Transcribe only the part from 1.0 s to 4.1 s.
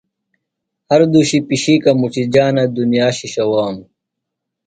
دُشی پِشِیکہ مُچِجانہ۔ دنیا شِشہ وانوۡ۔